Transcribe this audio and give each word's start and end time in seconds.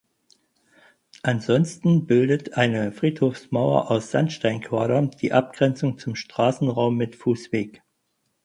Ansonsten 1.21 2.07
bildet 2.07 2.57
eine 2.57 2.91
Friedhofsmauer 2.91 3.91
aus 3.91 4.09
Sandsteinquadern 4.09 5.11
die 5.11 5.31
Abgrenzung 5.31 5.99
zum 5.99 6.15
Straßenraum 6.15 6.97
mit 6.97 7.15
Fußweg. 7.15 7.83